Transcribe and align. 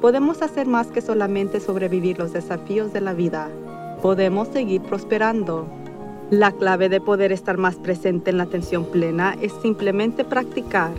podemos 0.00 0.42
hacer 0.42 0.66
más 0.66 0.88
que 0.88 1.02
solamente 1.02 1.60
sobrevivir 1.60 2.18
los 2.18 2.32
desafíos 2.32 2.92
de 2.92 3.00
la 3.00 3.12
vida. 3.12 3.48
Podemos 4.02 4.48
seguir 4.48 4.80
prosperando. 4.82 5.66
La 6.30 6.52
clave 6.52 6.88
de 6.88 7.00
poder 7.00 7.32
estar 7.32 7.58
más 7.58 7.76
presente 7.76 8.30
en 8.30 8.38
la 8.38 8.44
atención 8.44 8.84
plena 8.84 9.36
es 9.40 9.52
simplemente 9.62 10.24
practicar. 10.24 10.92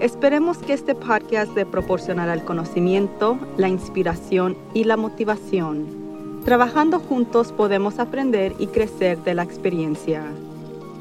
Esperemos 0.00 0.58
que 0.58 0.72
este 0.72 0.94
podcast 0.94 1.54
le 1.54 1.66
proporcionará 1.66 2.32
el 2.32 2.42
conocimiento, 2.42 3.38
la 3.58 3.68
inspiración 3.68 4.56
y 4.72 4.84
la 4.84 4.96
motivación. 4.96 6.00
Trabajando 6.44 6.98
juntos 6.98 7.52
podemos 7.52 7.98
aprender 7.98 8.54
y 8.58 8.68
crecer 8.68 9.18
de 9.18 9.34
la 9.34 9.42
experiencia. 9.42 10.24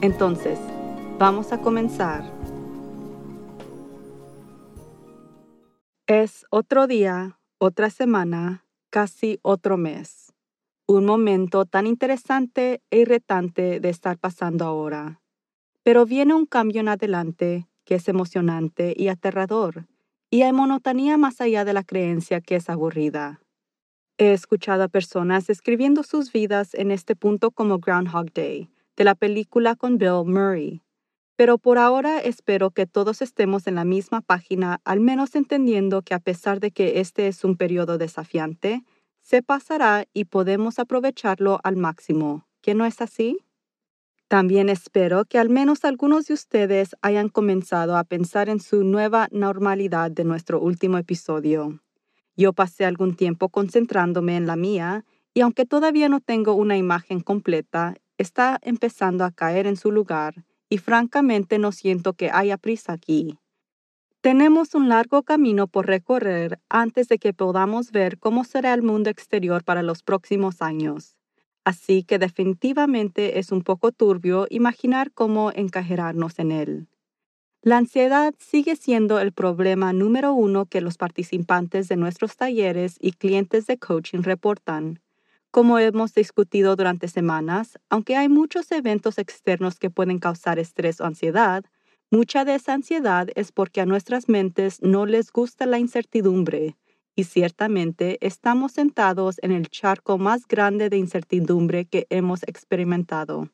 Entonces, 0.01 0.59
vamos 1.17 1.53
a 1.53 1.59
comenzar. 1.59 2.29
Es 6.05 6.45
otro 6.49 6.87
día, 6.87 7.38
otra 7.61 7.89
semana, 7.89 8.65
casi 8.89 9.37
otro 9.41 9.77
mes. 9.77 10.33
Un 10.87 11.05
momento 11.05 11.65
tan 11.65 11.87
interesante 11.87 12.81
e 12.89 12.99
irritante 12.99 13.81
de 13.81 13.89
estar 13.89 14.17
pasando 14.17 14.63
ahora. 14.63 15.21
Pero 15.83 16.05
viene 16.05 16.33
un 16.33 16.45
cambio 16.45 16.79
en 16.79 16.87
adelante 16.87 17.67
que 17.83 17.95
es 17.95 18.07
emocionante 18.07 18.93
y 18.95 19.09
aterrador, 19.09 19.87
y 20.29 20.43
hay 20.43 20.53
monotonía 20.53 21.17
más 21.17 21.41
allá 21.41 21.65
de 21.65 21.73
la 21.73 21.83
creencia 21.83 22.39
que 22.39 22.55
es 22.55 22.69
aburrida. 22.69 23.41
He 24.17 24.31
escuchado 24.31 24.83
a 24.83 24.87
personas 24.87 25.49
escribiendo 25.49 26.03
sus 26.03 26.31
vidas 26.31 26.73
en 26.73 26.91
este 26.91 27.15
punto 27.15 27.51
como 27.51 27.79
Groundhog 27.79 28.31
Day, 28.33 28.69
de 28.95 29.03
la 29.03 29.15
película 29.15 29.75
con 29.75 29.97
Bill 29.97 30.23
Murray, 30.25 30.81
pero 31.39 31.57
por 31.57 31.77
ahora 31.77 32.19
espero 32.19 32.71
que 32.71 32.85
todos 32.85 33.21
estemos 33.21 33.65
en 33.67 33.75
la 33.75 33.85
misma 33.85 34.19
página, 34.19 34.81
al 34.83 34.99
menos 34.99 35.35
entendiendo 35.35 36.01
que 36.01 36.13
a 36.13 36.19
pesar 36.19 36.59
de 36.59 36.71
que 36.71 36.99
este 36.99 37.29
es 37.29 37.45
un 37.45 37.55
periodo 37.55 37.97
desafiante, 37.97 38.83
se 39.21 39.41
pasará 39.41 40.03
y 40.13 40.25
podemos 40.25 40.79
aprovecharlo 40.79 41.61
al 41.63 41.77
máximo. 41.77 42.45
¿Que 42.59 42.75
no 42.75 42.85
es 42.85 42.99
así? 42.99 43.37
También 44.27 44.67
espero 44.67 45.23
que 45.23 45.39
al 45.39 45.47
menos 45.47 45.85
algunos 45.85 46.25
de 46.25 46.33
ustedes 46.33 46.97
hayan 47.01 47.29
comenzado 47.29 47.95
a 47.95 48.03
pensar 48.03 48.49
en 48.49 48.59
su 48.59 48.83
nueva 48.83 49.29
normalidad 49.31 50.11
de 50.11 50.25
nuestro 50.25 50.59
último 50.59 50.97
episodio. 50.97 51.79
Yo 52.35 52.51
pasé 52.51 52.83
algún 52.83 53.15
tiempo 53.15 53.47
concentrándome 53.47 54.35
en 54.35 54.45
la 54.45 54.57
mía 54.57 55.05
y 55.33 55.39
aunque 55.39 55.65
todavía 55.65 56.09
no 56.09 56.19
tengo 56.19 56.53
una 56.55 56.75
imagen 56.75 57.21
completa, 57.21 57.95
está 58.17 58.59
empezando 58.61 59.23
a 59.23 59.31
caer 59.31 59.67
en 59.67 59.77
su 59.77 59.89
lugar 59.89 60.43
y 60.69 60.77
francamente 60.77 61.57
no 61.59 61.71
siento 61.71 62.13
que 62.13 62.29
haya 62.31 62.57
prisa 62.57 62.93
aquí. 62.93 63.39
Tenemos 64.21 64.75
un 64.75 64.89
largo 64.89 65.23
camino 65.23 65.67
por 65.67 65.87
recorrer 65.87 66.59
antes 66.69 67.07
de 67.07 67.17
que 67.17 67.33
podamos 67.33 67.91
ver 67.91 68.19
cómo 68.19 68.43
será 68.43 68.73
el 68.73 68.81
mundo 68.81 69.09
exterior 69.09 69.63
para 69.63 69.81
los 69.81 70.03
próximos 70.03 70.61
años. 70.61 71.15
Así 71.63 72.03
que 72.03 72.19
definitivamente 72.19 73.39
es 73.39 73.51
un 73.51 73.61
poco 73.63 73.91
turbio 73.91 74.47
imaginar 74.49 75.11
cómo 75.11 75.51
encajarnos 75.53 76.39
en 76.39 76.51
él. 76.51 76.87
La 77.61 77.77
ansiedad 77.77 78.33
sigue 78.39 78.75
siendo 78.75 79.19
el 79.19 79.33
problema 79.33 79.91
número 79.91 80.33
uno 80.33 80.65
que 80.65 80.81
los 80.81 80.97
participantes 80.97 81.87
de 81.89 81.97
nuestros 81.97 82.37
talleres 82.37 82.97
y 82.99 83.11
clientes 83.11 83.67
de 83.67 83.77
coaching 83.77 84.23
reportan. 84.23 85.01
Como 85.51 85.79
hemos 85.79 86.13
discutido 86.13 86.75
durante 86.75 87.07
semanas, 87.07 87.79
aunque 87.89 88.15
hay 88.15 88.29
muchos 88.29 88.71
eventos 88.71 89.17
externos 89.17 89.79
que 89.79 89.89
pueden 89.89 90.19
causar 90.19 90.59
estrés 90.59 91.01
o 91.01 91.05
ansiedad, 91.05 91.65
mucha 92.11 92.45
de 92.45 92.53
esa 92.53 92.73
ansiedad 92.73 93.29
es 93.33 93.51
porque 93.51 93.81
a 93.81 93.87
nuestras 93.87 94.29
mentes 94.29 94.79
no 94.81 95.07
les 95.07 95.31
gusta 95.31 95.65
la 95.65 95.79
incertidumbre, 95.79 96.77
y 97.15 97.23
ciertamente 97.23 98.19
estamos 98.21 98.73
sentados 98.73 99.37
en 99.41 99.51
el 99.51 99.69
charco 99.69 100.19
más 100.19 100.47
grande 100.47 100.89
de 100.89 100.97
incertidumbre 100.97 101.85
que 101.85 102.05
hemos 102.11 102.43
experimentado. 102.43 103.49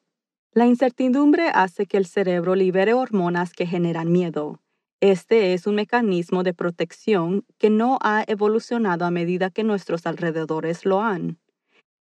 La 0.52 0.66
incertidumbre 0.66 1.48
hace 1.48 1.86
que 1.86 1.98
el 1.98 2.06
cerebro 2.06 2.56
libere 2.56 2.94
hormonas 2.94 3.54
que 3.54 3.66
generan 3.66 4.12
miedo. 4.12 4.62
Este 5.00 5.54
es 5.54 5.66
un 5.66 5.76
mecanismo 5.76 6.44
de 6.44 6.54
protección 6.54 7.46
que 7.58 7.70
no 7.70 8.00
ha 8.02 8.26
evolucionado 8.28 9.06
a 9.06 9.12
medida 9.12 9.50
que 9.50 9.64
nuestros 9.64 10.06
alrededores 10.06 10.86
lo 10.86 11.02
han. 11.02 11.40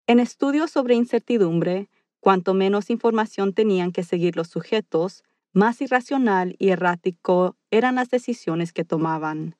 En 0.06 0.20
estudios 0.20 0.70
sobre 0.70 0.94
incertidumbre, 0.96 1.88
cuanto 2.20 2.52
menos 2.52 2.90
información 2.90 3.54
tenían 3.54 3.90
que 3.90 4.02
seguir 4.02 4.36
los 4.36 4.48
sujetos, 4.48 5.24
más 5.54 5.80
irracional 5.80 6.56
y 6.58 6.70
errático 6.70 7.56
eran 7.70 7.94
las 7.94 8.10
decisiones 8.10 8.72
que 8.74 8.84
tomaban. 8.84 9.56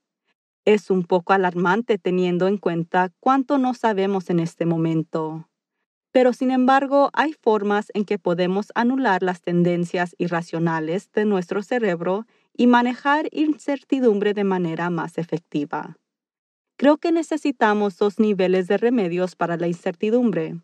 Es 0.67 0.91
un 0.91 1.05
poco 1.05 1.33
alarmante 1.33 1.99
teniendo 1.99 2.47
en 2.47 2.59
cuenta 2.59 3.11
cuánto 3.21 3.57
no 3.59 3.73
sabemos 3.73 4.29
en 4.29 4.41
este 4.41 4.67
momento. 4.67 5.49
Pero 6.13 6.33
sin 6.33 6.51
embargo, 6.51 7.11
hay 7.15 7.33
formas 7.33 7.91
en 7.95 8.05
que 8.05 8.19
podemos 8.19 8.69
anular 8.75 9.23
las 9.23 9.41
tendencias 9.41 10.15
irracionales 10.19 11.11
de 11.13 11.25
nuestro 11.25 11.63
cerebro 11.63 12.27
y 12.55 12.67
manejar 12.67 13.29
incertidumbre 13.33 14.35
de 14.35 14.45
manera 14.45 14.91
más 14.91 15.17
efectiva. 15.19 15.97
Creo 16.77 16.97
que 16.97 17.13
necesitamos 17.13 17.97
dos 17.99 18.19
niveles 18.19 18.67
de 18.67 18.77
remedios 18.77 19.37
para 19.37 19.57
la 19.57 19.69
incertidumbre. 19.69 20.57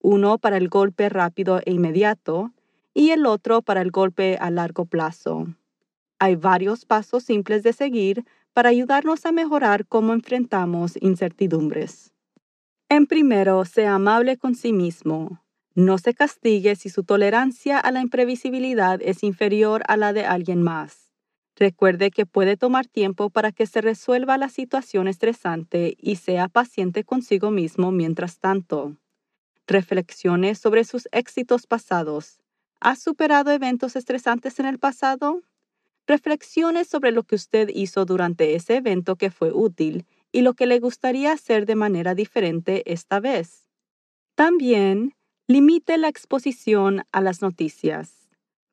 Uno 0.00 0.38
para 0.38 0.56
el 0.56 0.68
golpe 0.68 1.08
rápido 1.08 1.60
e 1.64 1.72
inmediato 1.72 2.52
y 2.94 3.10
el 3.10 3.26
otro 3.26 3.62
para 3.62 3.82
el 3.82 3.90
golpe 3.90 4.36
a 4.40 4.50
largo 4.50 4.84
plazo. 4.84 5.46
Hay 6.20 6.36
varios 6.36 6.84
pasos 6.84 7.24
simples 7.24 7.62
de 7.62 7.72
seguir 7.72 8.24
para 8.52 8.70
ayudarnos 8.70 9.26
a 9.26 9.32
mejorar 9.32 9.86
cómo 9.86 10.12
enfrentamos 10.12 10.96
incertidumbres. 11.00 12.12
En 12.88 13.06
primero, 13.06 13.64
sea 13.64 13.94
amable 13.94 14.36
con 14.36 14.54
sí 14.54 14.72
mismo. 14.72 15.42
No 15.74 15.98
se 15.98 16.14
castigue 16.14 16.74
si 16.74 16.88
su 16.88 17.04
tolerancia 17.04 17.78
a 17.78 17.92
la 17.92 18.00
imprevisibilidad 18.00 19.00
es 19.02 19.22
inferior 19.22 19.82
a 19.86 19.96
la 19.96 20.12
de 20.12 20.24
alguien 20.24 20.62
más. 20.62 21.07
Recuerde 21.58 22.12
que 22.12 22.24
puede 22.24 22.56
tomar 22.56 22.86
tiempo 22.86 23.30
para 23.30 23.50
que 23.50 23.66
se 23.66 23.80
resuelva 23.80 24.38
la 24.38 24.48
situación 24.48 25.08
estresante 25.08 25.96
y 26.00 26.14
sea 26.14 26.46
paciente 26.48 27.02
consigo 27.02 27.50
mismo 27.50 27.90
mientras 27.90 28.38
tanto. 28.38 28.96
Reflexione 29.66 30.54
sobre 30.54 30.84
sus 30.84 31.08
éxitos 31.12 31.66
pasados. 31.66 32.38
¿Ha 32.80 32.96
superado 32.96 33.50
eventos 33.50 33.96
estresantes 33.96 34.60
en 34.60 34.66
el 34.66 34.78
pasado? 34.78 35.42
Reflexione 36.06 36.84
sobre 36.84 37.12
lo 37.12 37.24
que 37.24 37.36
usted 37.36 37.70
hizo 37.74 38.04
durante 38.04 38.54
ese 38.54 38.76
evento 38.76 39.16
que 39.16 39.30
fue 39.30 39.52
útil 39.52 40.06
y 40.32 40.42
lo 40.42 40.54
que 40.54 40.66
le 40.66 40.80
gustaría 40.80 41.32
hacer 41.32 41.66
de 41.66 41.76
manera 41.76 42.14
diferente 42.14 42.92
esta 42.92 43.20
vez. 43.20 43.68
También, 44.36 45.14
limite 45.48 45.98
la 45.98 46.08
exposición 46.08 47.04
a 47.12 47.20
las 47.20 47.42
noticias. 47.42 48.17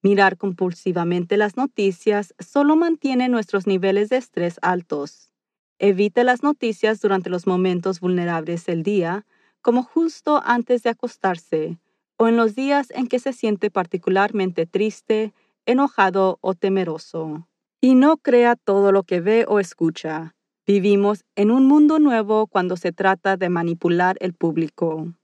Mirar 0.06 0.38
compulsivamente 0.38 1.36
las 1.36 1.58
noticias 1.58 2.36
solo 2.38 2.76
mantiene 2.76 3.28
nuestros 3.28 3.66
niveles 3.66 4.10
de 4.10 4.18
estrés 4.18 4.60
altos. 4.62 5.32
Evite 5.80 6.24
las 6.24 6.44
noticias 6.44 7.02
durante 7.02 7.32
los 7.32 7.48
momentos 7.48 8.02
vulnerables 8.02 8.68
del 8.68 8.84
día, 8.84 9.26
como 9.64 9.82
justo 9.82 10.44
antes 10.46 10.84
de 10.84 10.92
acostarse, 10.92 11.80
o 12.18 12.28
en 12.28 12.38
los 12.38 12.54
días 12.54 12.92
en 12.92 13.08
que 13.08 13.18
se 13.18 13.34
siente 13.34 13.72
particularmente 13.72 14.68
triste, 14.68 15.34
enojado 15.66 16.38
o 16.42 16.54
temeroso. 16.54 17.48
Y 17.82 17.96
no 17.96 18.18
crea 18.18 18.56
todo 18.56 18.92
lo 18.92 19.02
que 19.02 19.22
ve 19.22 19.46
o 19.48 19.60
escucha. 19.60 20.36
Vivimos 20.68 21.26
en 21.36 21.50
un 21.50 21.66
mundo 21.66 21.98
nuevo 21.98 22.46
cuando 22.46 22.78
se 22.78 22.92
trata 22.92 23.38
de 23.38 23.50
manipular 23.50 24.18
el 24.20 24.36
público. 24.36 25.16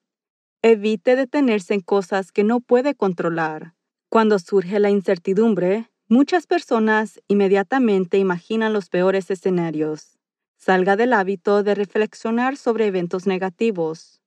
Evite 0.64 1.16
detenerse 1.16 1.76
en 1.76 1.82
cosas 1.82 2.32
que 2.32 2.44
no 2.44 2.62
puede 2.62 2.96
controlar 2.96 3.76
cuando 4.12 4.40
surge 4.40 4.78
la 4.82 4.90
incertidumbre, 4.90 5.90
muchas 6.10 6.46
personas 6.46 7.22
inmediatamente 7.30 8.18
imaginan 8.18 8.74
los 8.74 8.90
peores 8.90 9.32
escenarios. 9.32 10.20
Salga 10.58 10.98
del 10.98 11.14
hábito 11.14 11.64
de 11.64 11.76
reflexionar 11.76 12.58
sobre 12.58 12.88
eventos 12.88 13.26
negativos. 13.26 14.20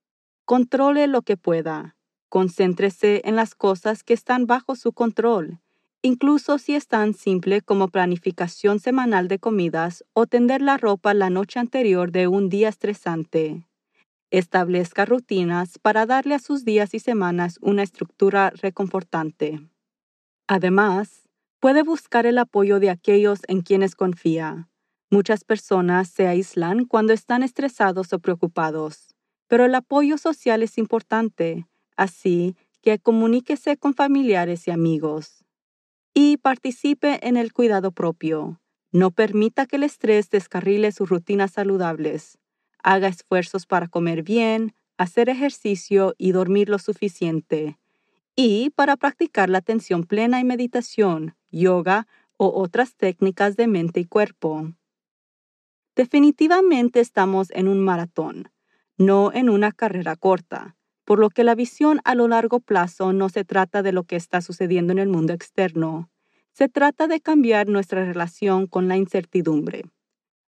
Controle 0.47 1.07
lo 1.07 1.21
que 1.21 1.37
pueda. 1.37 1.99
Concéntrese 2.31 3.21
en 3.27 3.37
las 3.37 3.55
cosas 3.55 4.05
que 4.05 4.15
están 4.15 4.47
bajo 4.47 4.75
su 4.75 4.95
control, 4.95 5.61
incluso 6.01 6.57
si 6.57 6.75
es 6.75 6.89
tan 6.89 7.13
simple 7.13 7.61
como 7.61 7.89
planificación 7.89 8.81
semanal 8.81 9.29
de 9.29 9.39
comidas 9.39 10.03
o 10.15 10.25
tender 10.25 10.63
la 10.63 10.79
ropa 10.79 11.13
la 11.13 11.29
noche 11.29 11.61
anterior 11.61 12.11
de 12.11 12.27
un 12.27 12.49
día 12.49 12.71
estresante. 12.71 13.67
Establezca 14.31 15.05
rutinas 15.05 15.79
para 15.79 16.07
darle 16.07 16.37
a 16.37 16.39
sus 16.39 16.65
días 16.65 16.95
y 16.95 17.01
semanas 17.01 17.59
una 17.61 17.83
estructura 17.83 18.49
reconfortante. 18.49 19.61
Además, 20.47 21.29
puede 21.61 21.83
buscar 21.83 22.27
el 22.27 22.39
apoyo 22.39 22.81
de 22.81 22.91
aquellos 22.91 23.41
en 23.49 23.63
quienes 23.63 23.95
confía. 23.95 24.69
Muchas 25.11 25.45
personas 25.45 26.09
se 26.09 26.27
aíslan 26.27 26.85
cuando 26.85 27.13
están 27.13 27.43
estresados 27.43 28.13
o 28.13 28.19
preocupados, 28.19 29.15
pero 29.49 29.65
el 29.65 29.75
apoyo 29.75 30.19
social 30.19 30.63
es 30.63 30.79
importante, 30.79 31.67
así 31.97 32.57
que 32.83 32.99
comuníquese 32.99 33.77
con 33.77 33.95
familiares 33.95 34.69
y 34.69 34.71
amigos. 34.71 35.45
Y 36.13 36.37
participe 36.39 37.27
en 37.27 37.37
el 37.37 37.53
cuidado 37.53 37.93
propio. 37.93 38.61
No 38.93 39.11
permita 39.11 39.67
que 39.67 39.77
el 39.77 39.83
estrés 39.83 40.31
descarrile 40.31 40.93
sus 40.93 41.09
rutinas 41.09 41.53
saludables 41.53 42.39
haga 42.85 43.09
esfuerzos 43.09 43.67
para 43.67 43.89
comer 43.89 44.23
bien, 44.23 44.75
hacer 44.99 45.29
ejercicio 45.29 46.15
y 46.19 46.33
dormir 46.33 46.69
lo 46.69 46.79
suficiente. 46.79 47.79
Y 48.37 48.71
para 48.71 48.97
practicar 48.97 49.49
la 49.49 49.59
atención 49.59 50.03
plena 50.03 50.41
y 50.41 50.45
meditación, 50.45 51.37
yoga 51.53 52.09
o 52.37 52.61
otras 52.61 52.97
técnicas 52.97 53.57
de 53.57 53.69
mente 53.69 54.01
y 54.01 54.07
cuerpo. 54.07 54.73
Definitivamente 55.95 56.99
estamos 56.99 57.53
en 57.53 57.69
un 57.69 57.79
maratón, 57.79 58.51
no 58.99 59.33
en 59.33 59.49
una 59.49 59.71
carrera 59.71 60.17
corta, 60.17 60.77
por 61.05 61.21
lo 61.21 61.31
que 61.31 61.45
la 61.45 61.55
visión 61.55 62.01
a 62.05 62.17
lo 62.17 62.27
largo 62.27 62.59
plazo 62.59 63.13
no 63.13 63.29
se 63.29 63.45
trata 63.45 63.85
de 63.85 63.93
lo 63.93 64.03
que 64.03 64.17
está 64.17 64.41
sucediendo 64.41 64.93
en 64.93 64.99
el 64.99 65.09
mundo 65.09 65.33
externo, 65.33 66.11
se 66.53 66.69
trata 66.69 67.07
de 67.07 67.21
cambiar 67.21 67.69
nuestra 67.69 68.05
relación 68.05 68.67
con 68.67 68.89
la 68.89 68.97
incertidumbre. 68.97 69.85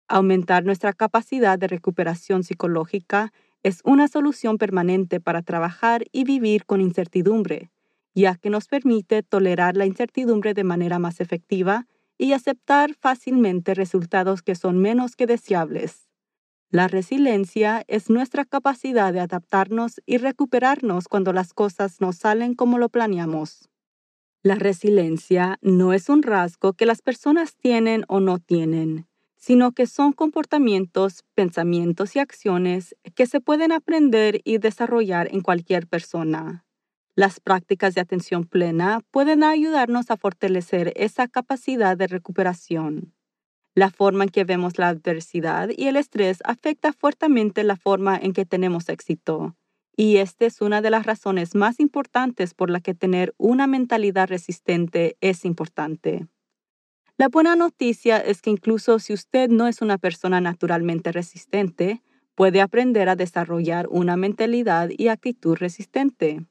Aumentar 0.09 0.65
nuestra 0.65 0.93
capacidad 0.93 1.57
de 1.57 1.69
recuperación 1.69 2.43
psicológica 2.43 3.33
es 3.63 3.81
una 3.85 4.09
solución 4.09 4.59
permanente 4.59 5.21
para 5.21 5.43
trabajar 5.43 6.05
y 6.11 6.25
vivir 6.25 6.65
con 6.65 6.81
incertidumbre, 6.81 7.71
ya 8.17 8.35
que 8.35 8.51
nos 8.51 8.67
permite 8.67 9.23
tolerar 9.23 9.77
la 9.77 9.87
incertidumbre 9.87 10.55
de 10.55 10.65
manera 10.65 10.99
más 10.99 11.21
efectiva 11.21 11.87
y 12.19 12.33
aceptar 12.33 12.95
fácilmente 12.95 13.75
resultados 13.75 14.43
que 14.43 14.57
son 14.57 14.79
menos 14.79 15.15
que 15.15 15.27
deseables. 15.27 16.09
La 16.71 16.89
resiliencia 16.89 17.85
es 17.87 18.11
nuestra 18.11 18.45
capacidad 18.45 19.13
de 19.13 19.21
adaptarnos 19.21 20.01
y 20.05 20.17
recuperarnos 20.17 21.07
cuando 21.07 21.33
las 21.33 21.53
cosas 21.53 22.01
no 22.01 22.13
salen 22.13 22.55
como 22.55 22.79
lo 22.79 22.89
planeamos. 22.89 23.69
La 24.43 24.57
resiliencia 24.57 25.59
no 25.61 25.93
es 25.93 26.09
un 26.09 26.25
rasgo 26.25 26.73
que 26.73 26.87
las 26.87 27.03
personas 27.03 27.55
tienen 27.55 28.05
o 28.09 28.19
no 28.19 28.39
tienen 28.39 29.07
sino 29.47 29.71
que 29.71 29.87
son 29.87 30.13
comportamientos, 30.13 31.23
pensamientos 31.37 32.17
y 32.17 32.19
acciones 32.19 32.97
que 33.15 33.27
se 33.27 33.41
pueden 33.41 33.71
aprender 33.71 34.41
y 34.43 34.59
desarrollar 34.59 35.29
en 35.33 35.41
cualquier 35.41 35.87
persona. 35.87 36.66
Las 37.19 37.41
prácticas 37.41 37.95
de 37.95 38.03
atención 38.03 38.45
plena 38.45 39.01
pueden 39.11 39.43
ayudarnos 39.43 40.11
a 40.11 40.19
fortalecer 40.19 40.93
esa 40.97 41.29
capacidad 41.29 41.97
de 41.97 42.09
recuperación. 42.09 43.15
La 43.75 43.91
forma 43.91 44.25
en 44.25 44.31
que 44.31 44.45
vemos 44.45 44.77
la 44.77 44.89
adversidad 44.89 45.71
y 45.75 45.87
el 45.87 45.97
estrés 45.97 46.41
afecta 46.45 46.93
fuertemente 46.93 47.65
la 47.65 47.77
forma 47.77 48.19
en 48.19 48.35
que 48.35 48.45
tenemos 48.45 48.91
éxito. 48.91 49.57
Y 49.97 50.19
esta 50.19 50.45
es 50.45 50.61
una 50.61 50.83
de 50.83 50.91
las 50.91 51.07
razones 51.07 51.55
más 51.55 51.81
importantes 51.81 52.53
por 52.53 52.69
la 52.69 52.81
que 52.81 52.95
tener 52.95 53.35
una 53.39 53.67
mentalidad 53.67 54.29
resistente 54.29 55.17
es 55.23 55.47
importante. 55.47 56.27
La 57.17 57.29
buena 57.29 57.57
noticia 57.57 58.19
es 58.19 58.43
que 58.43 58.51
incluso 58.51 58.99
si 58.99 59.15
usted 59.15 59.49
no 59.49 59.69
es 59.69 59.81
una 59.81 59.97
persona 59.97 60.43
naturalmente 60.43 61.13
resistente, 61.13 62.03
puede 62.35 62.61
aprender 62.61 63.09
a 63.09 63.17
desarrollar 63.17 63.87
una 63.89 64.19
mentalidad 64.19 64.91
y 64.95 65.09
actitud 65.09 65.57
resistente. 65.57 66.45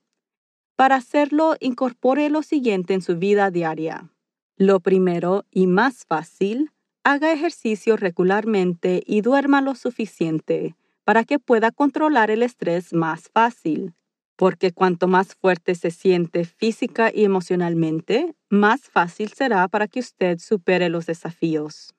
Para 0.75 0.95
hacerlo, 0.95 1.55
incorpore 1.59 2.29
lo 2.29 2.41
siguiente 2.41 2.93
en 2.93 3.01
su 3.01 3.17
vida 3.17 3.49
diaria. 3.51 4.11
Lo 4.57 4.79
primero 4.79 5.45
y 5.51 5.67
más 5.67 6.05
fácil, 6.05 6.71
haga 7.03 7.31
ejercicio 7.31 7.97
regularmente 7.97 9.03
y 9.05 9.21
duerma 9.21 9.61
lo 9.61 9.75
suficiente 9.75 10.75
para 11.03 11.23
que 11.23 11.39
pueda 11.39 11.71
controlar 11.71 12.31
el 12.31 12.43
estrés 12.43 12.93
más 12.93 13.29
fácil 13.29 13.93
porque 14.35 14.71
cuanto 14.71 15.07
más 15.07 15.35
fuerte 15.35 15.75
se 15.75 15.91
siente 15.91 16.45
física 16.45 17.11
y 17.13 17.23
emocionalmente, 17.23 18.35
más 18.49 18.81
fácil 18.81 19.31
será 19.31 19.67
para 19.67 19.87
que 19.87 19.99
usted 19.99 20.39
supere 20.39 20.89
los 20.89 21.05
desafíos. 21.05 21.95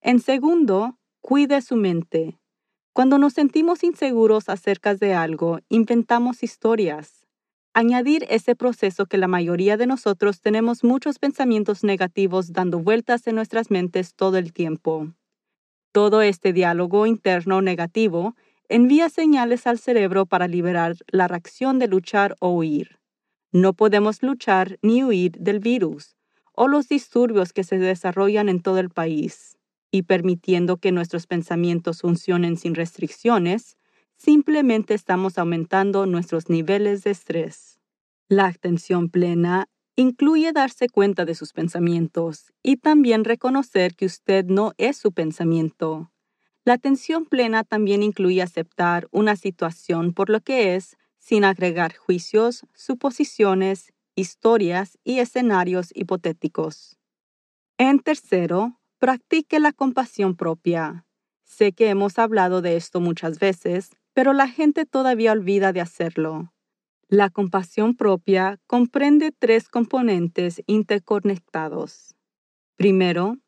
En 0.00 0.20
segundo, 0.20 0.98
cuide 1.20 1.60
su 1.60 1.76
mente. 1.76 2.38
Cuando 2.92 3.18
nos 3.18 3.34
sentimos 3.34 3.84
inseguros 3.84 4.48
acerca 4.48 4.94
de 4.94 5.14
algo, 5.14 5.60
inventamos 5.68 6.42
historias. 6.42 7.19
Añadir 7.72 8.26
ese 8.28 8.56
proceso 8.56 9.06
que 9.06 9.16
la 9.16 9.28
mayoría 9.28 9.76
de 9.76 9.86
nosotros 9.86 10.40
tenemos 10.40 10.82
muchos 10.82 11.20
pensamientos 11.20 11.84
negativos 11.84 12.52
dando 12.52 12.80
vueltas 12.80 13.24
en 13.28 13.36
nuestras 13.36 13.70
mentes 13.70 14.14
todo 14.16 14.38
el 14.38 14.52
tiempo. 14.52 15.14
Todo 15.92 16.20
este 16.22 16.52
diálogo 16.52 17.06
interno 17.06 17.62
negativo 17.62 18.34
envía 18.68 19.08
señales 19.08 19.68
al 19.68 19.78
cerebro 19.78 20.26
para 20.26 20.48
liberar 20.48 20.96
la 21.06 21.28
reacción 21.28 21.78
de 21.78 21.86
luchar 21.86 22.34
o 22.40 22.50
huir. 22.50 22.98
No 23.52 23.72
podemos 23.72 24.20
luchar 24.22 24.78
ni 24.82 25.04
huir 25.04 25.32
del 25.38 25.60
virus 25.60 26.16
o 26.52 26.66
los 26.66 26.88
disturbios 26.88 27.52
que 27.52 27.62
se 27.62 27.78
desarrollan 27.78 28.48
en 28.48 28.60
todo 28.60 28.80
el 28.80 28.90
país, 28.90 29.56
y 29.92 30.02
permitiendo 30.02 30.76
que 30.76 30.90
nuestros 30.92 31.28
pensamientos 31.28 32.00
funcionen 32.00 32.56
sin 32.56 32.74
restricciones, 32.74 33.76
simplemente 34.22 34.92
estamos 34.92 35.38
aumentando 35.38 36.04
nuestros 36.04 36.50
niveles 36.50 37.04
de 37.04 37.10
estrés. 37.10 37.80
La 38.28 38.46
atención 38.46 39.08
plena 39.08 39.66
incluye 39.96 40.52
darse 40.52 40.88
cuenta 40.88 41.24
de 41.24 41.34
sus 41.34 41.52
pensamientos 41.54 42.52
y 42.62 42.76
también 42.76 43.24
reconocer 43.24 43.94
que 43.94 44.04
usted 44.04 44.44
no 44.44 44.72
es 44.76 44.98
su 44.98 45.12
pensamiento. 45.12 46.12
La 46.64 46.74
atención 46.74 47.24
plena 47.24 47.64
también 47.64 48.02
incluye 48.02 48.42
aceptar 48.42 49.08
una 49.10 49.36
situación 49.36 50.12
por 50.12 50.28
lo 50.28 50.40
que 50.40 50.74
es, 50.76 50.96
sin 51.18 51.44
agregar 51.44 51.96
juicios, 51.96 52.66
suposiciones, 52.74 53.92
historias 54.14 54.98
y 55.02 55.20
escenarios 55.20 55.92
hipotéticos. 55.94 56.98
En 57.78 58.00
tercero, 58.00 58.78
practique 58.98 59.60
la 59.60 59.72
compasión 59.72 60.36
propia. 60.36 61.06
Sé 61.44 61.72
que 61.72 61.88
hemos 61.88 62.18
hablado 62.18 62.60
de 62.60 62.76
esto 62.76 63.00
muchas 63.00 63.38
veces, 63.38 63.90
pero 64.12 64.32
la 64.32 64.48
gente 64.48 64.86
todavía 64.86 65.32
olvida 65.32 65.72
de 65.72 65.80
hacerlo. 65.80 66.52
La 67.08 67.30
compasión 67.30 67.96
propia 67.96 68.58
comprende 68.66 69.32
tres 69.36 69.68
componentes 69.68 70.62
interconectados. 70.66 72.14
Primero, 72.76 73.38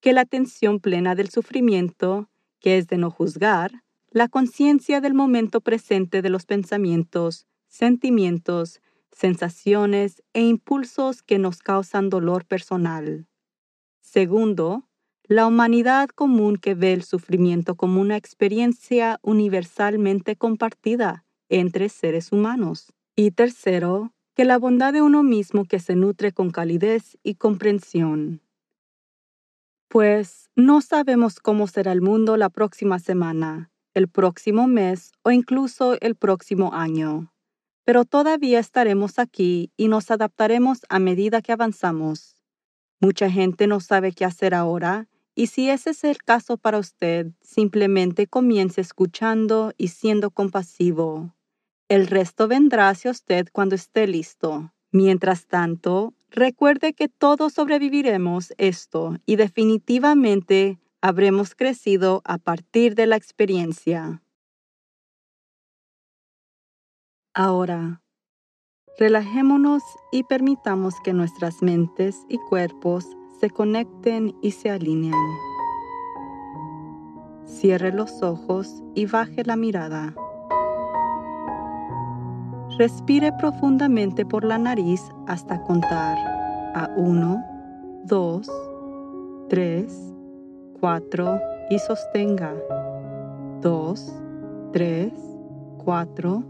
que 0.00 0.12
la 0.12 0.22
atención 0.22 0.80
plena 0.80 1.14
del 1.14 1.30
sufrimiento 1.30 2.28
que 2.62 2.78
es 2.78 2.86
de 2.86 2.96
no 2.96 3.10
juzgar, 3.10 3.82
la 4.10 4.28
conciencia 4.28 5.00
del 5.00 5.14
momento 5.14 5.60
presente 5.60 6.22
de 6.22 6.30
los 6.30 6.46
pensamientos, 6.46 7.46
sentimientos, 7.66 8.80
sensaciones 9.10 10.22
e 10.32 10.42
impulsos 10.42 11.22
que 11.22 11.38
nos 11.38 11.58
causan 11.58 12.08
dolor 12.08 12.46
personal. 12.46 13.26
Segundo, 14.00 14.88
la 15.32 15.46
humanidad 15.46 16.08
común 16.08 16.56
que 16.56 16.74
ve 16.74 16.92
el 16.92 17.02
sufrimiento 17.02 17.74
como 17.74 18.00
una 18.00 18.16
experiencia 18.16 19.18
universalmente 19.22 20.36
compartida 20.36 21.24
entre 21.48 21.88
seres 21.88 22.32
humanos. 22.32 22.92
Y 23.16 23.32
tercero, 23.32 24.12
que 24.34 24.44
la 24.44 24.58
bondad 24.58 24.92
de 24.92 25.02
uno 25.02 25.22
mismo 25.22 25.64
que 25.64 25.80
se 25.80 25.96
nutre 25.96 26.32
con 26.32 26.50
calidez 26.50 27.18
y 27.22 27.34
comprensión 27.34 28.40
pues 29.92 30.48
no 30.56 30.80
sabemos 30.80 31.38
cómo 31.38 31.66
será 31.66 31.92
el 31.92 32.00
mundo 32.00 32.38
la 32.38 32.48
próxima 32.48 32.98
semana, 32.98 33.70
el 33.92 34.08
próximo 34.08 34.66
mes 34.66 35.12
o 35.22 35.32
incluso 35.32 35.98
el 36.00 36.14
próximo 36.14 36.72
año. 36.72 37.30
Pero 37.84 38.06
todavía 38.06 38.58
estaremos 38.58 39.18
aquí 39.18 39.70
y 39.76 39.88
nos 39.88 40.10
adaptaremos 40.10 40.86
a 40.88 40.98
medida 40.98 41.42
que 41.42 41.52
avanzamos. 41.52 42.36
Mucha 43.00 43.28
gente 43.30 43.66
no 43.66 43.80
sabe 43.80 44.12
qué 44.12 44.24
hacer 44.24 44.54
ahora 44.54 45.08
y 45.34 45.46
si 45.46 45.70
ese 45.70 45.90
es 45.90 46.04
el 46.04 46.18
caso 46.18 46.56
para 46.56 46.78
usted, 46.78 47.28
simplemente 47.40 48.26
comience 48.26 48.80
escuchando 48.80 49.72
y 49.76 49.88
siendo 49.88 50.30
compasivo. 50.30 51.34
El 51.88 52.06
resto 52.06 52.48
vendrá 52.48 52.88
hacia 52.88 53.10
usted 53.10 53.48
cuando 53.52 53.74
esté 53.74 54.06
listo. 54.06 54.72
Mientras 54.92 55.46
tanto, 55.46 56.14
recuerde 56.30 56.92
que 56.92 57.08
todos 57.08 57.54
sobreviviremos 57.54 58.52
esto 58.58 59.16
y 59.24 59.36
definitivamente 59.36 60.78
habremos 61.00 61.54
crecido 61.54 62.22
a 62.24 62.38
partir 62.38 62.94
de 62.94 63.06
la 63.06 63.16
experiencia. 63.16 64.22
Ahora, 67.34 68.02
relajémonos 68.98 69.82
y 70.12 70.24
permitamos 70.24 70.94
que 71.02 71.14
nuestras 71.14 71.62
mentes 71.62 72.18
y 72.28 72.36
cuerpos 72.36 73.06
se 73.42 73.50
conecten 73.50 74.36
y 74.40 74.52
se 74.52 74.70
alineen. 74.70 75.12
Cierre 77.44 77.92
los 77.92 78.22
ojos 78.22 78.84
y 78.94 79.06
baje 79.06 79.42
la 79.42 79.56
mirada. 79.56 80.14
Respire 82.78 83.32
profundamente 83.40 84.24
por 84.24 84.44
la 84.44 84.58
nariz 84.58 85.02
hasta 85.26 85.60
contar 85.64 86.16
a 86.76 86.88
1, 86.96 87.44
2, 88.04 88.50
3, 89.48 90.14
4 90.78 91.40
y 91.70 91.78
sostenga. 91.80 92.54
2, 93.60 94.22
3, 94.72 95.12
4, 95.84 96.44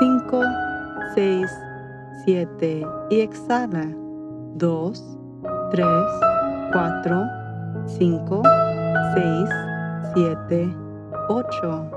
5, 0.00 0.42
6, 1.14 1.50
7 2.24 2.86
y 3.10 3.20
exhala. 3.20 3.86
2, 4.56 5.18
3, 5.74 5.84
4, 6.72 7.26
5, 7.98 8.42
6, 9.14 9.48
7, 10.14 10.76
8. 11.28 11.90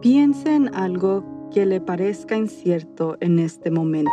Piensa 0.00 0.54
en 0.54 0.74
algo 0.74 1.22
que 1.52 1.66
le 1.66 1.78
parezca 1.78 2.38
incierto 2.38 3.18
en 3.20 3.38
este 3.38 3.70
momento. 3.70 4.10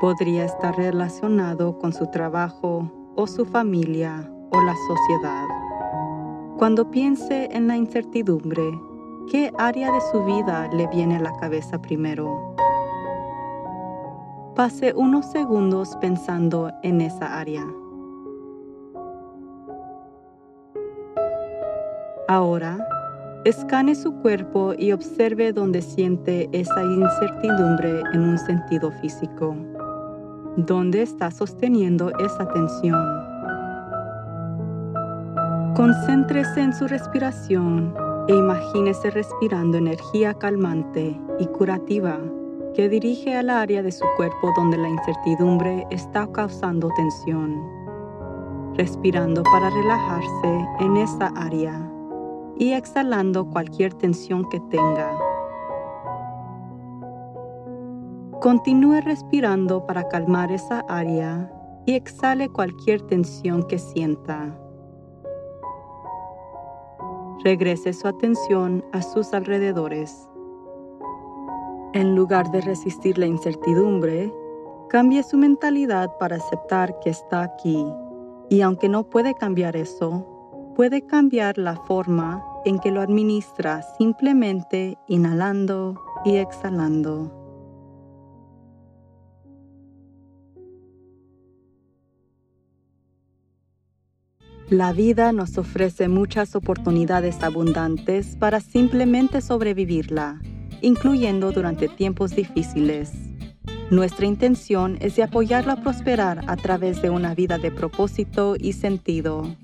Podría 0.00 0.44
estar 0.44 0.76
relacionado 0.76 1.78
con 1.78 1.92
su 1.92 2.10
trabajo 2.10 2.90
o 3.14 3.28
su 3.28 3.44
familia 3.44 4.28
o 4.50 4.60
la 4.60 4.74
sociedad. 4.88 5.46
Cuando 6.58 6.90
piense 6.90 7.48
en 7.52 7.68
la 7.68 7.76
incertidumbre, 7.76 8.64
¿qué 9.30 9.52
área 9.56 9.92
de 9.92 10.00
su 10.10 10.24
vida 10.24 10.68
le 10.72 10.88
viene 10.88 11.14
a 11.14 11.20
la 11.20 11.32
cabeza 11.36 11.80
primero? 11.80 12.56
Pase 14.56 14.94
unos 14.96 15.26
segundos 15.26 15.94
pensando 16.00 16.72
en 16.82 17.02
esa 17.02 17.38
área. 17.38 17.62
Ahora, 22.26 22.78
escane 23.44 23.94
su 23.94 24.14
cuerpo 24.22 24.72
y 24.78 24.92
observe 24.92 25.52
dónde 25.52 25.82
siente 25.82 26.48
esa 26.52 26.82
incertidumbre 26.82 28.00
en 28.14 28.22
un 28.22 28.38
sentido 28.38 28.90
físico. 28.92 29.54
¿Dónde 30.56 31.02
está 31.02 31.30
sosteniendo 31.30 32.10
esa 32.18 32.48
tensión? 32.48 33.04
Concéntrese 35.74 36.62
en 36.62 36.72
su 36.72 36.88
respiración 36.88 37.94
e 38.26 38.32
imagínese 38.32 39.10
respirando 39.10 39.76
energía 39.76 40.32
calmante 40.32 41.20
y 41.38 41.46
curativa 41.48 42.18
que 42.76 42.90
dirige 42.90 43.34
al 43.34 43.48
área 43.48 43.82
de 43.82 43.90
su 43.90 44.04
cuerpo 44.16 44.52
donde 44.54 44.76
la 44.76 44.90
incertidumbre 44.90 45.86
está 45.90 46.30
causando 46.30 46.90
tensión, 46.94 47.66
respirando 48.74 49.42
para 49.44 49.70
relajarse 49.70 50.68
en 50.80 50.98
esa 50.98 51.28
área 51.28 51.90
y 52.58 52.72
exhalando 52.72 53.48
cualquier 53.48 53.94
tensión 53.94 54.46
que 54.50 54.60
tenga. 54.68 55.10
Continúe 58.42 59.00
respirando 59.00 59.86
para 59.86 60.06
calmar 60.08 60.52
esa 60.52 60.80
área 60.86 61.50
y 61.86 61.94
exhale 61.94 62.50
cualquier 62.50 63.00
tensión 63.00 63.66
que 63.66 63.78
sienta. 63.78 64.54
Regrese 67.42 67.94
su 67.94 68.06
atención 68.06 68.84
a 68.92 69.00
sus 69.00 69.32
alrededores. 69.32 70.28
En 71.96 72.14
lugar 72.14 72.50
de 72.50 72.60
resistir 72.60 73.16
la 73.16 73.24
incertidumbre, 73.24 74.30
cambie 74.90 75.22
su 75.22 75.38
mentalidad 75.38 76.10
para 76.18 76.36
aceptar 76.36 77.00
que 77.00 77.08
está 77.08 77.42
aquí 77.42 77.86
y 78.50 78.60
aunque 78.60 78.90
no 78.90 79.08
puede 79.08 79.34
cambiar 79.34 79.76
eso, 79.76 80.74
puede 80.76 81.06
cambiar 81.06 81.56
la 81.56 81.76
forma 81.76 82.44
en 82.66 82.80
que 82.80 82.90
lo 82.90 83.00
administra 83.00 83.80
simplemente 83.96 84.98
inhalando 85.08 85.98
y 86.26 86.36
exhalando. 86.36 87.32
La 94.68 94.92
vida 94.92 95.32
nos 95.32 95.56
ofrece 95.56 96.08
muchas 96.08 96.56
oportunidades 96.56 97.42
abundantes 97.42 98.36
para 98.36 98.60
simplemente 98.60 99.40
sobrevivirla, 99.40 100.42
incluyendo 100.80 101.52
durante 101.52 101.88
tiempos 101.88 102.34
difíciles. 102.34 103.12
Nuestra 103.90 104.26
intención 104.26 104.98
es 105.00 105.14
de 105.14 105.22
apoyarla 105.22 105.74
a 105.74 105.82
prosperar 105.82 106.42
a 106.48 106.56
través 106.56 107.00
de 107.02 107.10
una 107.10 107.34
vida 107.34 107.58
de 107.58 107.70
propósito 107.70 108.56
y 108.58 108.72
sentido. 108.72 109.54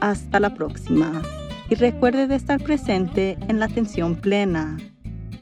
Hasta 0.00 0.40
la 0.40 0.54
próxima. 0.54 1.22
Y 1.70 1.76
recuerde 1.76 2.26
de 2.26 2.34
estar 2.34 2.60
presente 2.60 3.38
en 3.48 3.60
la 3.60 3.66
atención 3.66 4.16
plena. 4.16 4.78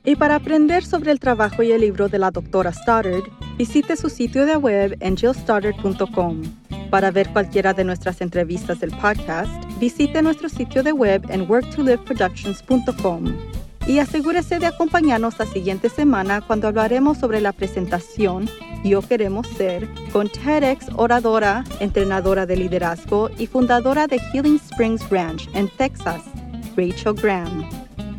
Y 0.04 0.16
para 0.16 0.36
aprender 0.36 0.84
sobre 0.84 1.12
el 1.12 1.18
trabajo 1.18 1.62
y 1.62 1.72
el 1.72 1.80
libro 1.80 2.08
de 2.08 2.18
la 2.18 2.30
doctora 2.30 2.72
Stoddard, 2.72 3.24
visite 3.56 3.96
su 3.96 4.08
sitio 4.08 4.46
de 4.46 4.56
web 4.56 4.96
en 5.00 5.16
jillstoddard.com. 5.16 6.42
Para 6.90 7.10
ver 7.10 7.30
cualquiera 7.30 7.72
de 7.72 7.84
nuestras 7.84 8.20
entrevistas 8.20 8.80
del 8.80 8.90
podcast, 8.90 9.50
visite 9.80 10.22
nuestro 10.22 10.48
sitio 10.48 10.82
de 10.82 10.92
web 10.92 11.24
en 11.30 11.50
worktoliveproductions.com. 11.50 13.55
Y 13.86 14.00
asegúrese 14.00 14.58
de 14.58 14.66
acompañarnos 14.66 15.38
la 15.38 15.46
siguiente 15.46 15.88
semana 15.88 16.40
cuando 16.40 16.66
hablaremos 16.66 17.18
sobre 17.18 17.40
la 17.40 17.52
presentación 17.52 18.48
yo 18.86 19.02
Queremos 19.02 19.46
Ser 19.48 19.88
con 20.12 20.28
TEDx 20.28 20.86
oradora, 20.94 21.64
entrenadora 21.80 22.46
de 22.46 22.56
liderazgo 22.56 23.30
y 23.36 23.46
fundadora 23.46 24.06
de 24.06 24.18
Healing 24.18 24.56
Springs 24.56 25.08
Ranch 25.10 25.48
en 25.54 25.68
Texas, 25.76 26.22
Rachel 26.76 27.14
Graham. 27.14 27.68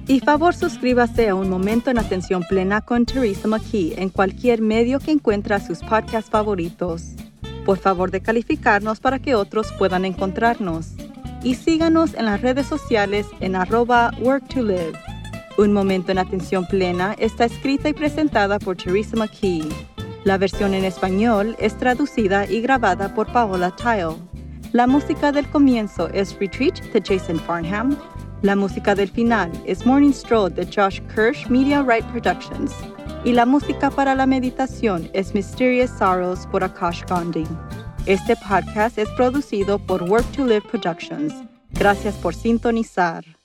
Y 0.07 0.19
favor 0.19 0.53
suscríbase 0.53 1.29
a 1.29 1.35
Un 1.35 1.49
Momento 1.49 1.89
en 1.89 1.99
Atención 1.99 2.43
Plena 2.43 2.81
con 2.81 3.05
Teresa 3.05 3.47
McKee 3.47 3.95
en 3.97 4.09
cualquier 4.09 4.61
medio 4.61 4.99
que 4.99 5.11
encuentre 5.11 5.59
sus 5.59 5.79
podcasts 5.79 6.29
favoritos. 6.29 7.13
Por 7.65 7.77
favor 7.77 8.11
de 8.11 8.21
calificarnos 8.21 8.99
para 8.99 9.19
que 9.19 9.35
otros 9.35 9.71
puedan 9.73 10.05
encontrarnos. 10.05 10.93
Y 11.43 11.55
síganos 11.55 12.13
en 12.13 12.25
las 12.25 12.41
redes 12.41 12.67
sociales 12.67 13.25
en 13.41 13.55
arroba 13.55 14.11
work 14.21 14.47
to 14.47 14.61
live. 14.61 14.97
Un 15.57 15.73
Momento 15.73 16.11
en 16.11 16.19
Atención 16.19 16.67
Plena 16.67 17.15
está 17.17 17.45
escrita 17.45 17.89
y 17.89 17.93
presentada 17.93 18.59
por 18.59 18.77
Teresa 18.77 19.17
McKee. 19.17 19.67
La 20.23 20.37
versión 20.37 20.75
en 20.75 20.85
español 20.85 21.55
es 21.57 21.75
traducida 21.75 22.45
y 22.45 22.61
grabada 22.61 23.15
por 23.15 23.31
Paola 23.31 23.75
Tile. 23.75 24.17
La 24.71 24.85
música 24.85 25.31
del 25.31 25.49
comienzo 25.49 26.09
es 26.09 26.37
Retreat 26.39 26.79
de 26.93 27.01
Jason 27.01 27.39
Farnham. 27.39 27.97
La 28.43 28.55
música 28.55 28.93
del 28.93 29.09
final 29.09 29.51
es 29.65 29.83
Morning 29.83 30.11
Stroll 30.11 30.53
de 30.53 30.63
Josh 30.63 31.01
Kirsch 31.15 31.47
Media 31.49 31.81
Right 31.81 32.05
Productions. 32.11 32.71
Y 33.23 33.33
la 33.33 33.47
música 33.47 33.89
para 33.89 34.13
la 34.13 34.27
meditación 34.27 35.09
es 35.13 35.33
Mysterious 35.33 35.89
Sorrows 35.97 36.45
por 36.51 36.63
Akash 36.63 37.01
Gandhi. 37.09 37.47
Este 38.05 38.35
podcast 38.47 38.99
es 38.99 39.09
producido 39.17 39.79
por 39.79 40.03
Work 40.03 40.31
to 40.33 40.45
Live 40.45 40.67
Productions. 40.69 41.33
Gracias 41.71 42.13
por 42.15 42.35
sintonizar. 42.35 43.36